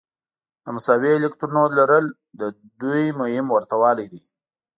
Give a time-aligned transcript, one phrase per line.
[0.63, 2.05] د مساوي الکترونونو لرل
[2.39, 2.41] د
[2.81, 4.21] دوی مهم ورته والی دی.